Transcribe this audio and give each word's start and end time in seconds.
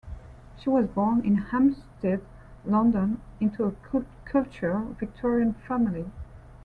She 0.57 0.67
was 0.67 0.87
born 0.87 1.23
in 1.23 1.35
Hampstead, 1.35 2.23
London, 2.65 3.21
into 3.39 3.65
a 3.65 3.99
cultured 4.25 4.97
Victorian 4.99 5.53
family. 5.53 6.09